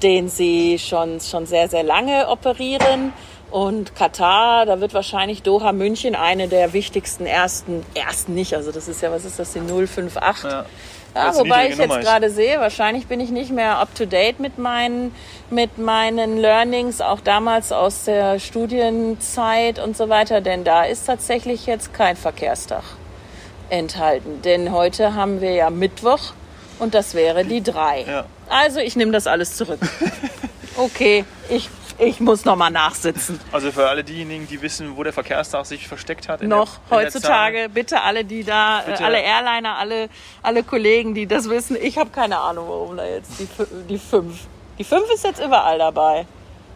[0.02, 3.12] den sie schon, schon sehr, sehr lange operieren.
[3.50, 8.88] Und Katar, da wird wahrscheinlich Doha München eine der wichtigsten ersten, ersten nicht, also das
[8.88, 10.44] ist ja, was ist das, die 058?
[10.50, 10.64] Ja.
[11.14, 14.40] Ja, wobei ich jetzt Nummer gerade sehe, wahrscheinlich bin ich nicht mehr up to date
[14.40, 15.14] mit meinen,
[15.50, 21.66] mit meinen Learnings, auch damals aus der Studienzeit und so weiter, denn da ist tatsächlich
[21.66, 22.82] jetzt kein Verkehrstag
[23.68, 24.40] enthalten.
[24.42, 26.32] Denn heute haben wir ja Mittwoch
[26.78, 28.04] und das wäre die drei.
[28.08, 28.24] Ja.
[28.48, 29.80] Also ich nehme das alles zurück.
[30.76, 33.40] Okay, ich, ich muss nochmal nachsitzen.
[33.52, 36.40] Also für alle diejenigen, die wissen, wo der Verkehrstag sich versteckt hat.
[36.42, 39.04] in noch der, heutzutage, bitte alle, die da, äh, Bitte.
[39.04, 40.08] alle Airliner, alle,
[40.42, 43.48] alle Kollegen, die das wissen, ich habe keine Ahnung, warum da jetzt die,
[43.88, 44.46] die fünf.
[44.78, 46.26] Die fünf ist jetzt überall dabei.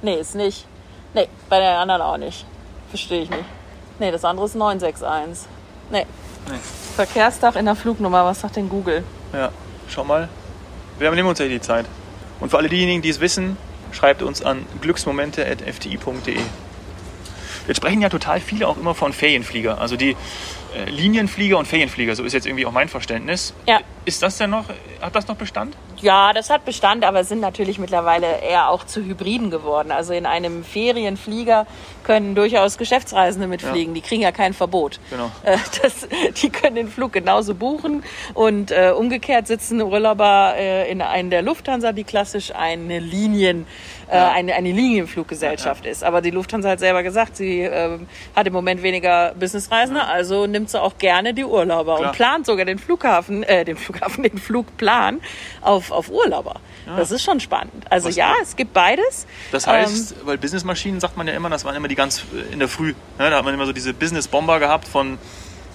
[0.03, 0.67] Nee, ist nicht.
[1.15, 2.45] Nee, bei den anderen auch nicht.
[2.91, 3.45] Verstehe ich nicht.
[3.99, 5.49] Nee, das andere ist 961.
[5.91, 6.07] Nee.
[6.49, 6.59] Nee.
[6.95, 9.03] Verkehrstag in der Flugnummer, was sagt denn Google?
[9.33, 9.51] Ja,
[9.89, 10.29] schau mal.
[10.99, 11.87] Wir nehmen uns ja die Zeit.
[12.41, 13.57] Und für alle diejenigen, die es wissen,
[13.93, 16.39] schreibt uns an glücksmomente.fti.de.
[17.67, 19.81] Jetzt sprechen ja total viele auch immer von Ferienflieger.
[19.81, 20.17] Also die
[20.77, 23.55] äh, Linienflieger und Ferienflieger, so ist jetzt irgendwie auch mein Verständnis.
[23.67, 23.81] Ja.
[24.05, 24.67] Ist das denn noch,
[25.01, 25.77] hat das noch Bestand?
[26.01, 29.91] Ja, das hat Bestand, aber sind natürlich mittlerweile eher auch zu Hybriden geworden.
[29.91, 31.67] Also in einem Ferienflieger
[32.05, 33.95] können durchaus Geschäftsreisende mitfliegen.
[33.95, 35.01] Die kriegen ja kein Verbot.
[35.11, 35.31] Genau.
[35.43, 36.09] Äh, Das,
[36.43, 38.03] die können den Flug genauso buchen
[38.35, 43.67] und äh, umgekehrt sitzen Urlauber äh, in einen der Lufthansa, die klassisch eine Linien
[44.09, 46.05] äh, eine, eine Linienfluggesellschaft ist.
[46.05, 50.71] Aber die Lufthansa hat selber gesagt, sie ähm, hat im Moment weniger Businessreisende, also nimmt
[50.71, 52.11] sie auch gerne die Urlauber Klar.
[52.11, 55.21] und plant sogar den Flughafen, äh, den Flughafen, den Flugplan
[55.61, 56.61] auf, auf Urlauber.
[56.97, 57.85] Das ist schon spannend.
[57.91, 59.27] Also Was- ja, es gibt beides.
[59.51, 62.53] Das Ähm, heißt, weil Businessmaschinen sagt man ja immer, das waren immer die ganz äh,
[62.53, 62.95] in der Früh.
[63.19, 63.31] Ne?
[63.31, 65.19] Da hat man immer so diese Business-Bomber gehabt von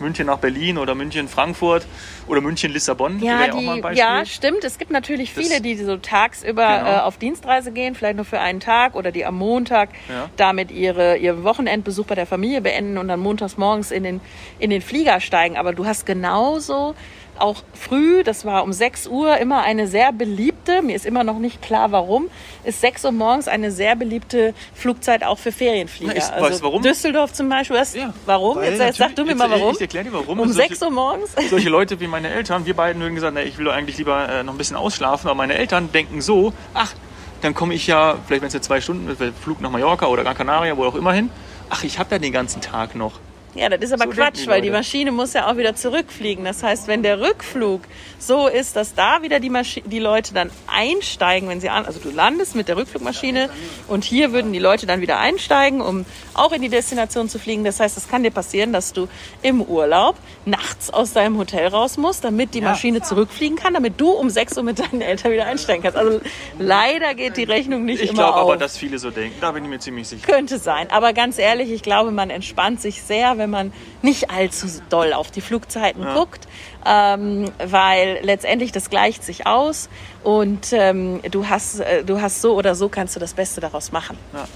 [0.01, 1.85] München nach Berlin oder München Frankfurt
[2.27, 3.19] oder München Lissabon.
[3.23, 3.99] Ja, wäre ja auch mal ein die, Beispiel.
[4.03, 4.63] ja, stimmt.
[4.63, 6.91] Es gibt natürlich Das- viele, die so tagsüber Genau.
[6.91, 10.29] äh, auf Dienstreise gehen, vielleicht nur für einen Tag oder die am Montag Ja.
[10.37, 14.21] damit ihre, ihren Wochenendbesuch bei der Familie beenden und dann montags morgens in den,
[14.59, 15.57] in den Flieger steigen.
[15.57, 16.95] Aber du hast genauso
[17.41, 21.39] auch früh, das war um 6 Uhr, immer eine sehr beliebte, mir ist immer noch
[21.39, 22.29] nicht klar warum,
[22.63, 26.13] ist 6 Uhr morgens eine sehr beliebte Flugzeit auch für Ferienflieger.
[26.13, 26.81] Na, ich also weißt du warum?
[26.81, 27.75] Düsseldorf zum Beispiel.
[27.75, 28.61] Was, Ja, warum?
[28.61, 29.73] Jetzt, jetzt sag du mir mal warum.
[29.73, 30.39] ich erklär dir warum.
[30.39, 31.31] Um solche- 6 Uhr morgens?
[31.49, 34.29] Solche Leute wie meine Eltern, wir beiden würden gesagt, na, ich will doch eigentlich lieber
[34.29, 36.93] äh, noch ein bisschen ausschlafen, aber meine Eltern denken so, ach,
[37.41, 40.23] dann komme ich ja, vielleicht wenn es jetzt zwei Stunden ist, Flug nach Mallorca oder
[40.23, 41.29] Gran Canaria, wo auch immer hin,
[41.69, 43.13] ach, ich habe ja den ganzen Tag noch.
[43.53, 44.69] Ja, das ist aber So Quatsch, weil die.
[44.69, 46.45] Maschine muss ja auch wieder zurückfliegen.
[46.45, 47.81] Das heißt, wenn der Rückflug
[48.17, 51.99] so ist, dass da wieder die, Maschi die Leute dann einsteigen, wenn sie an, also
[51.99, 53.49] du landest mit der Rückflugmaschine
[53.89, 57.65] und hier würden die Leute dann wieder einsteigen, um auch in die Destination zu fliegen.
[57.65, 59.09] Das heißt, es kann dir passieren, dass du
[59.41, 64.11] im Urlaub nachts aus deinem Hotel raus musst, damit die Maschine zurückfliegen kann, damit du
[64.11, 65.97] um 6 Uhr mit deinen Eltern wieder einsteigen kannst.
[65.97, 66.21] Also
[66.57, 68.41] leider geht die Rechnung nicht Ich immer glaube auf.
[68.43, 69.35] aber, dass viele so denken.
[69.41, 70.25] Da bin ich mir ziemlich sicher.
[70.25, 70.89] Könnte sein.
[70.89, 75.31] Aber ganz ehrlich, ich glaube, man entspannt sich sehr, wenn man nicht allzu doll auf
[75.31, 76.47] die Flugzeiten guckt,
[76.85, 79.89] ähm, weil letztendlich das gleicht sich aus
[80.23, 83.91] und ähm, du, hast, äh, du hast so oder so kannst du das Beste daraus
[83.91, 84.17] machen.
[84.33, 84.47] Ja.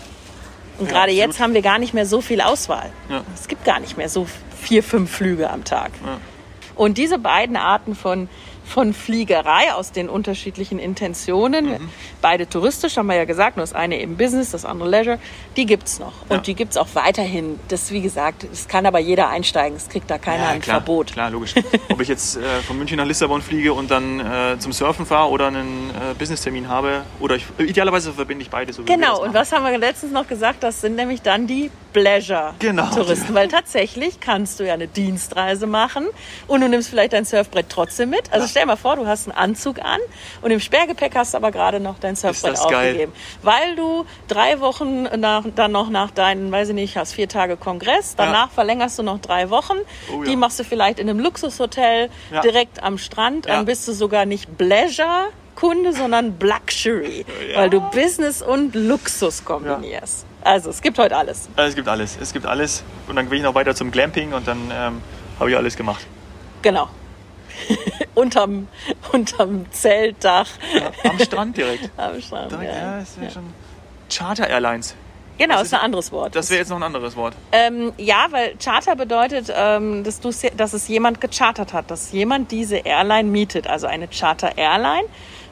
[0.78, 2.92] Und Ja, gerade jetzt haben wir gar nicht mehr so viel Auswahl.
[3.10, 3.24] Ja.
[3.34, 4.28] Es gibt gar nicht mehr so
[4.62, 5.92] vier, fünf Flüge am Tag.
[6.06, 6.18] Ja.
[6.76, 8.28] Und diese beiden Arten von,
[8.66, 11.90] von Fliegerei aus den unterschiedlichen Intentionen, Mhm.
[12.26, 15.20] Beide touristisch, haben wir ja gesagt, nur das eine eben Business, das andere Leisure,
[15.58, 16.14] die gibt's noch.
[16.28, 16.38] Ja.
[16.38, 17.60] Und die gibt's auch weiterhin.
[17.68, 19.78] Das, wie gesagt, das kann aber jeder einsteigen.
[19.78, 21.14] Es kriegt da keiner ein klar, Verbot.
[21.14, 21.54] Klar, logisch.
[21.92, 25.30] Ob ich jetzt äh, von München nach Lissabon fliege und dann äh, zum Surfen fahre
[25.30, 28.82] oder einen äh, Businesstermin habe, oder ich, idealerweise verbinde ich beide so.
[28.86, 30.64] Genau, und was haben wir letztens noch gesagt?
[30.64, 32.84] Das sind nämlich dann die Genau.
[32.90, 33.34] Pleasure-Touristen.
[33.34, 36.08] Weil tatsächlich kannst du ja eine Dienstreise machen
[36.48, 38.32] und du nimmst vielleicht dein Surfbrett trotzdem mit.
[38.34, 40.00] Also stell dir mal vor, du hast einen Anzug an
[40.42, 42.74] und im Sperrgepäck hast du aber gerade noch dein Surfbrett das geil.
[42.90, 43.14] aufgegeben.
[43.42, 47.58] Weil du drei Wochen nach, dann noch nach deinen, weiß ich nicht, hast vier Tage
[47.58, 49.78] Kongress, danach verlängerst du noch drei Wochen.
[50.14, 50.30] Oh ja.
[50.30, 52.42] Die machst du vielleicht in einem Luxushotel Ja.
[52.42, 53.46] direkt am Strand.
[53.46, 53.56] Ja.
[53.56, 55.28] Dann bist du sogar nicht Pleasure.
[55.56, 57.60] Kunde, sondern Luxury, Ja.
[57.60, 60.26] weil du Business und Luxus kombinierst.
[60.42, 61.48] Also es gibt heute alles.
[61.56, 62.84] Äh, Es gibt alles, es gibt alles.
[63.08, 65.02] Und dann gehe ich noch weiter zum Glamping und dann ähm,
[65.40, 66.06] habe ich alles gemacht.
[66.62, 66.90] Genau.
[68.16, 68.68] unterm,
[69.12, 70.48] unterm Zeltdach
[71.04, 71.90] Am Strand direkt.
[71.98, 72.52] am Strand.
[72.52, 73.00] Direkt, ja, Ja.
[73.00, 73.44] das wäre schon.
[74.10, 74.96] Charter Airlines.
[75.38, 76.34] Genau, Das ist ein anderes Wort.
[76.36, 77.34] Das wäre jetzt noch ein anderes Wort.
[77.52, 80.22] Ähm, ja, weil Charter bedeutet, ähm, dass,
[80.56, 85.06] dass es jemand gechartert hat, dass jemand diese Airline mietet, also eine Charter Airline.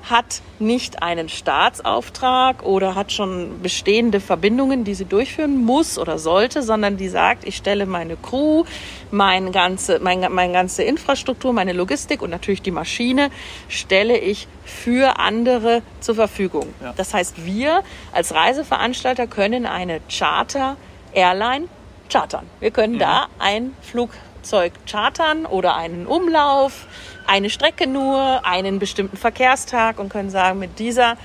[0.10, 6.62] Hat nicht einen Staatsauftrag oder hat schon bestehende Verbindungen, die sie durchführen muss oder sollte,
[6.62, 8.66] sondern die sagt, ich stelle meine Crew,
[9.12, 13.30] meine ganze, meine, meine ganze Infrastruktur, meine Logistik und natürlich die Maschine
[13.70, 16.68] stelle ich für andere zur Verfügung.
[16.82, 16.94] Ja.
[16.98, 21.68] Das heißt, wir als Reiseveranstalter können eine Charter-Airline
[22.10, 22.46] chartern.
[22.60, 26.86] Wir können da ein Flugzeug chartern oder einen Umlauf,
[27.28, 31.18] eine Strecke nur, einen bestimmten Verkehrstag und können sagen, mit dieser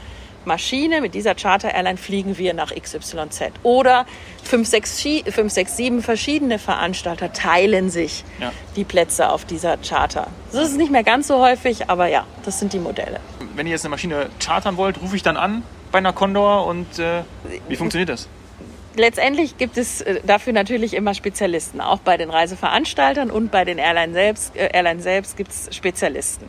[0.45, 3.51] Maschine, mit dieser Charter-Airline fliegen wir nach XYZ.
[3.65, 4.07] Oder
[4.43, 8.53] fünf, sechs, Schi- fünf, sechs, sieben verschiedene Veranstalter teilen sich Ja.
[8.77, 10.29] die Plätze auf dieser Charter.
[10.53, 13.21] Das ist nicht mehr ganz so häufig, aber ja, das sind die Modelle.
[13.57, 16.99] Wenn ihr jetzt eine Maschine chartern wollt, rufe ich dann an bei einer Condor und
[16.99, 17.23] äh,
[17.69, 18.29] wie funktioniert das?
[18.99, 21.81] Letztendlich gibt es äh, dafür natürlich immer Spezialisten.
[21.81, 26.49] Auch bei den Reiseveranstaltern und bei den Airlines selbst, äh, Airlines selbst gibt es Spezialisten.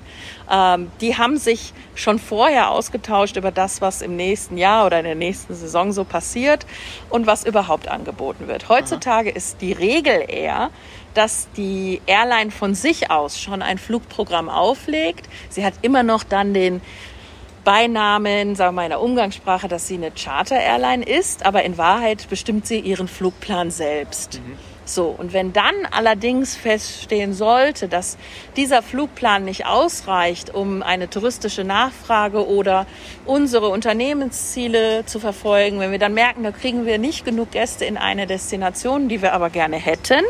[0.52, 5.06] Ähm, die haben sich schon vorher ausgetauscht über das, was im nächsten Jahr oder in
[5.06, 6.66] der nächsten Saison so passiert
[7.10, 8.70] und was überhaupt angeboten wird.
[8.70, 10.72] Heutzutage ist die Regel eher,
[11.14, 15.28] dass die Airline von sich aus schon ein Flugprogramm auflegt.
[15.50, 16.82] Sie hat immer noch dann den
[17.70, 22.28] Beinamen, sagen wir mal in der Umgangssprache, dass sie eine Charter-Airline ist, aber in Wahrheit
[22.28, 24.42] bestimmt sie ihren Flugplan selbst.
[24.86, 28.18] So, und wenn dann allerdings feststehen sollte, dass
[28.56, 32.88] dieser Flugplan nicht ausreicht, um eine touristische Nachfrage oder
[33.30, 37.96] unsere Unternehmensziele zu verfolgen, wenn wir dann merken, da kriegen wir nicht genug Gäste in
[37.96, 40.24] eine Destination, die wir aber gerne hätten,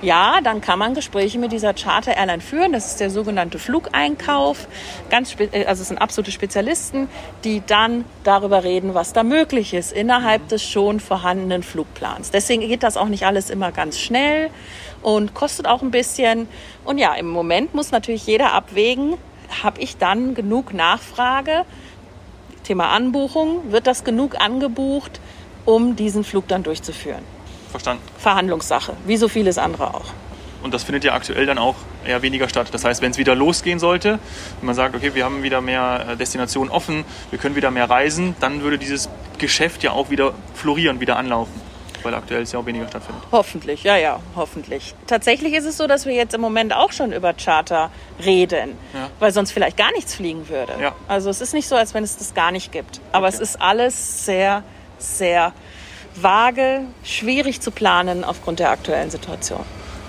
[0.00, 2.72] ja, dann kann man Gespräche mit dieser Charter-Airline führen.
[2.72, 4.66] Das ist der sogenannte Flugeinkauf.
[5.10, 7.08] Ganz äh, also es sind absolute Spezialisten,
[7.44, 12.30] die dann darüber reden, was da möglich ist innerhalb des schon vorhandenen Flugplans.
[12.30, 14.50] Deswegen geht das auch nicht alles immer ganz schnell
[15.02, 16.48] und kostet auch ein bisschen.
[16.84, 19.18] Und ja, im Moment muss natürlich jeder abwägen,
[19.62, 21.64] habe ich dann genug Nachfrage?
[22.68, 25.22] Thema Anbuchung, wird das genug angebucht,
[25.64, 27.24] um diesen Flug dann durchzuführen?
[27.70, 28.02] Verstanden.
[28.18, 30.04] Verhandlungssache, wie so vieles andere auch.
[30.62, 32.68] Und das findet ja aktuell dann auch eher weniger statt.
[32.72, 34.18] Das heißt, wenn es wieder losgehen sollte,
[34.60, 37.88] wenn man sagt, okay, wir haben wieder mehr äh, Destinationen offen, wir können wieder mehr
[37.88, 41.67] reisen, dann würde dieses Geschäft ja auch wieder florieren, wieder anlaufen.
[42.02, 43.22] Weil aktuell es ja auch weniger stattfindet.
[43.32, 44.94] Hoffentlich, ja, ja, hoffentlich.
[45.06, 47.90] Tatsächlich ist es so, dass wir jetzt im Moment auch schon über Charter
[48.24, 49.10] reden, Ja.
[49.18, 50.72] weil sonst vielleicht gar nichts fliegen würde.
[50.80, 50.92] Ja.
[51.08, 53.00] Also es ist nicht so, als wenn es das gar nicht gibt.
[53.12, 53.36] Aber Okay.
[53.36, 54.62] es ist alles sehr,
[54.98, 55.52] sehr
[56.14, 59.60] vage, schwierig zu planen aufgrund der aktuellen Situation.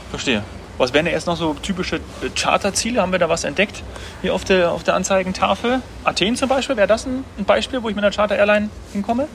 [0.10, 0.43] Verstehe.
[0.78, 3.02] Was wären denn erst noch so typische äh, Charterziele?
[3.02, 3.84] Haben wir da was entdeckt
[4.21, 5.82] hier auf der, auf der Anzeigentafel?
[6.06, 9.28] Athen zum Beispiel, wäre das ein, ein Beispiel, wo ich mit einer Charter-Airline hinkomme?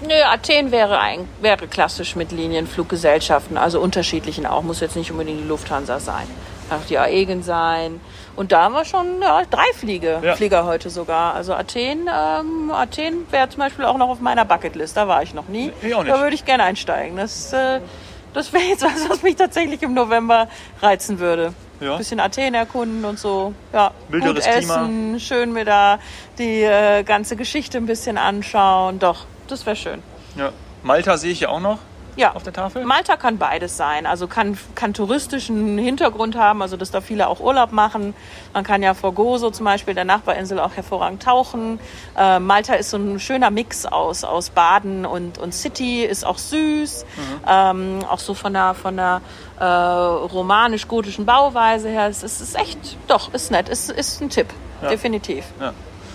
[0.00, 5.40] Nö, Athen wäre, ein, wäre klassisch mit Linienfluggesellschaften, also unterschiedlichen auch, muss jetzt nicht unbedingt
[5.40, 6.26] die Lufthansa sein.
[6.68, 8.00] Kann auch die Aegen sein.
[8.36, 10.36] Und da haben wir schon ja, drei Fliege, Ja.
[10.36, 11.34] Flieger heute sogar.
[11.34, 15.34] Also Athen, ähm, Athen wäre zum Beispiel auch noch auf meiner Bucketlist, da war ich
[15.34, 15.72] noch nie.
[15.82, 16.14] Ich auch nicht.
[16.14, 17.16] Da würde ich gerne einsteigen.
[17.16, 17.80] Das, äh,
[18.34, 20.46] das wäre jetzt was, was mich tatsächlich im November
[20.80, 21.52] reizen würde.
[21.80, 21.96] Ja.
[21.96, 23.52] Bisschen Athen erkunden und so.
[23.72, 24.74] Ja, Milderes gut Klima.
[24.82, 25.98] essen, schön mir da
[26.38, 28.98] die äh, ganze Geschichte ein bisschen anschauen.
[28.98, 30.02] Doch, das wäre schön.
[30.36, 30.50] Ja.
[30.82, 31.78] Malta sehe ich ja auch noch
[32.16, 32.34] Ja.
[32.34, 32.84] auf der Tafel.
[32.84, 34.06] Malta kann beides sein.
[34.06, 38.14] Also kann, kann touristischen Hintergrund haben, also dass da viele auch Urlaub machen.
[38.54, 41.80] Man kann ja vor Gozo zum Beispiel, der Nachbarinsel, auch hervorragend tauchen.
[42.16, 46.38] Äh, Malta ist so ein schöner Mix aus, aus Baden und, und City, ist auch
[46.38, 47.04] süß.
[47.48, 49.20] Ähm, auch so von der, von der
[49.58, 52.06] äh, romanisch-gotischen Bauweise her.
[52.08, 53.68] Es ist, ist echt, doch, ist nett.
[53.68, 54.48] Ist, ist ein Tipp,
[54.82, 54.88] Ja.
[54.88, 55.44] definitiv.
[55.60, 55.72] Ja.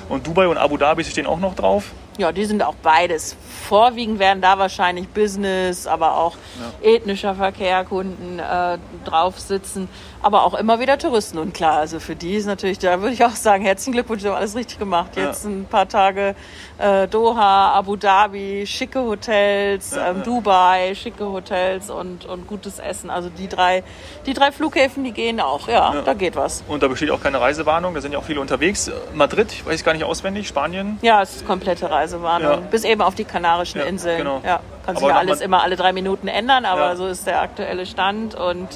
[0.10, 1.92] Und Dubai und Abu Dhabi stehen auch noch drauf.
[2.18, 3.36] Ja, die sind auch beides.
[3.68, 6.36] Vorwiegend werden da wahrscheinlich Business, aber auch
[6.82, 9.88] ethnischer Verkehr, Kunden äh, drauf sitzen,
[10.22, 11.38] aber auch immer wieder Touristen.
[11.38, 14.28] Und klar, also für die ist natürlich, da würde ich auch sagen, herzlichen Glückwunsch, Sie
[14.28, 15.12] haben alles richtig gemacht.
[15.16, 15.24] Ja.
[15.28, 16.36] Jetzt ein paar Tage
[16.78, 20.24] äh, Doha, Abu Dhabi, schicke Hotels, Ja, ähm, ja.
[20.24, 23.10] Dubai, schicke Hotels und, und gutes Essen.
[23.10, 23.84] Also die drei,
[24.26, 25.68] die drei Flughäfen, die gehen auch.
[25.68, 26.02] Ja, Ja.
[26.02, 26.64] da geht was.
[26.68, 28.92] Und da besteht auch keine Reisewarnung, da sind ja auch viele unterwegs.
[29.14, 31.00] Madrid, ich weiß gar nicht auswendig, Spanien.
[31.02, 32.52] Ja, es ist komplette Reisewarnung.
[32.52, 32.58] Ja.
[32.70, 34.18] Bis eben auf die Kanarischen Ja, Inseln.
[34.20, 34.42] genau.
[34.46, 36.96] Ja, kann sich ja alles immer alle drei Minuten ändern, aber Ja.
[36.96, 38.36] so ist der aktuelle Stand.
[38.36, 38.68] Und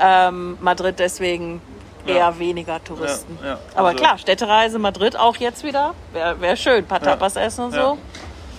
[0.00, 1.60] ähm, Madrid deswegen
[2.06, 2.38] eher Ja.
[2.38, 3.38] weniger Touristen.
[3.42, 3.58] Ja, ja.
[3.74, 5.94] Aber Also- klar, Städtereise Madrid auch jetzt wieder.
[6.12, 6.78] Wäre wär schön.
[6.78, 7.00] Ein paar.
[7.00, 7.98] Tapas essen und so.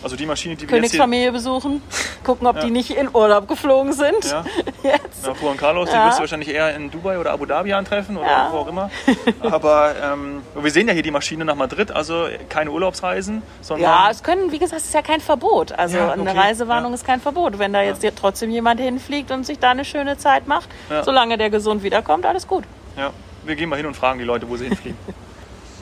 [0.03, 0.91] Also die Maschine, die wir jetzt.
[0.91, 1.81] Königsfamilie besuchen.
[2.23, 2.63] Gucken, ob Ja.
[2.65, 4.23] die nicht in Urlaub geflogen sind.
[4.25, 4.43] Ja.
[4.83, 5.25] Jetzt.
[5.25, 6.07] Ja, Juan Carlos, die Ja.
[6.07, 8.49] wirst du wahrscheinlich eher in Dubai oder Abu Dhabi antreffen oder Ja.
[8.51, 8.89] wo auch immer.
[9.41, 14.09] Aber ähm, wir sehen ja hier die Maschine nach Madrid, also keine Urlaubsreisen, sondern Ja,
[14.11, 15.71] es können, wie gesagt, es ist ja kein Verbot.
[15.71, 16.37] Also Ja, eine okay.
[16.37, 17.59] Reisewarnung ist kein Verbot.
[17.59, 20.67] Wenn da jetzt trotzdem jemand hinfliegt und sich da eine schöne Zeit macht,
[21.03, 22.65] solange der gesund wiederkommt, alles gut.
[22.97, 23.11] ja,
[23.45, 24.97] wir gehen mal hin und fragen die Leute, wo sie hinfliegen.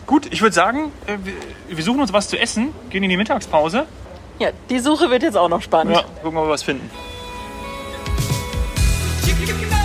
[0.07, 1.17] Gut, ich würde sagen, äh,
[1.73, 3.85] wir suchen uns was zu essen, gehen in die Mittagspause.
[4.41, 5.95] Ja, die Suche wird jetzt auch noch spannend.
[5.95, 6.89] Ja, gucken, ob wir was finden.
[9.23, 9.80] Chicken